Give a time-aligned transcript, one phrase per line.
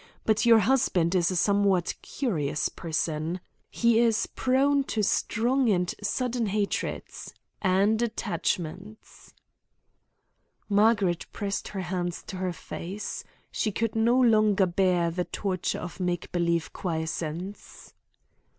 [0.25, 3.39] But your husband is a somewhat curious person.
[3.69, 7.31] He is prone to strong and sudden hatreds
[7.61, 9.31] and attachments."
[10.67, 13.23] Margaret pressed her hands to her face.
[13.51, 17.93] She could no longer bear the torture of make believe quiescence.